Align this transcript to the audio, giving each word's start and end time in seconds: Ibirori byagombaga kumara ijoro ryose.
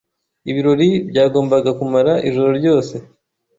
Ibirori 0.49 0.89
byagombaga 1.09 1.69
kumara 1.79 2.13
ijoro 2.29 2.49
ryose. 2.59 2.95